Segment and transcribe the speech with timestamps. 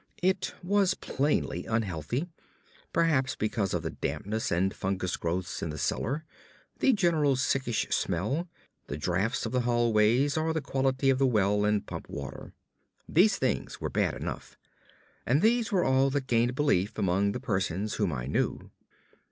[0.23, 2.27] It was plainly unhealthy,
[2.91, 6.25] perhaps because of the dampness and fungous growths in the cellar,
[6.79, 8.49] the general sickish smell,
[8.87, 12.55] the drafts of the hallways, or the quality of the well and pump water.
[13.07, 14.57] These things were bad enough,
[15.23, 18.71] and these were all that gained belief among the persons whom I knew.